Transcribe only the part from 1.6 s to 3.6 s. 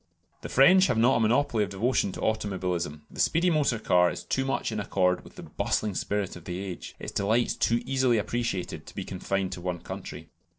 of devotion to automobilism. The speedy